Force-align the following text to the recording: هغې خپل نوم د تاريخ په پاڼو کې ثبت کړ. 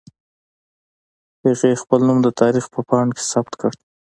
هغې 1.43 1.71
خپل 1.81 1.99
نوم 2.07 2.19
د 2.23 2.27
تاريخ 2.41 2.65
په 2.73 2.79
پاڼو 2.89 3.15
کې 3.17 3.23
ثبت 3.31 3.53
کړ. 3.61 3.71